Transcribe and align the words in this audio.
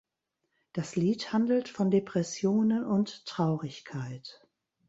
Das 0.73 0.95
Lied 0.95 1.31
handelt 1.31 1.69
von 1.69 1.91
Depressionen 1.91 2.83
und 2.83 3.23
Traurigkeit. 3.27 4.41